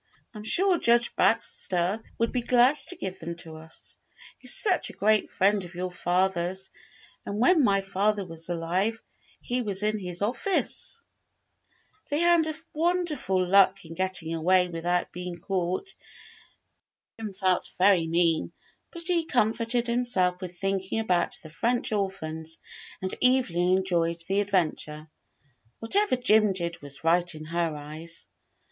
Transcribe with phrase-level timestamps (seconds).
[0.33, 3.95] I'm sure Judge Baxter would be glad to give them to us.
[4.39, 6.71] He's such a great friend of your father's,
[7.23, 8.99] and when my father was alive
[9.41, 10.99] he was in his office."
[12.09, 15.93] They had wonderful luck in getting away without being caught.
[17.19, 18.53] Jim felt very mean,
[18.91, 22.57] but he comforted himself with thinking about the French orphans,
[23.03, 25.11] and Evelyn enjoyed the adventure.
[25.77, 28.29] Whatever Jim did was right in her eyes.